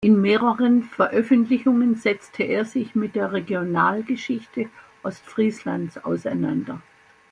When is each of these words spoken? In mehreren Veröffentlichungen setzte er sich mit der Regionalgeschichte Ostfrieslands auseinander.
In 0.03 0.19
mehreren 0.19 0.81
Veröffentlichungen 0.81 1.93
setzte 1.93 2.41
er 2.41 2.65
sich 2.65 2.95
mit 2.95 3.13
der 3.13 3.33
Regionalgeschichte 3.33 4.67
Ostfrieslands 5.03 5.99
auseinander. 6.03 6.81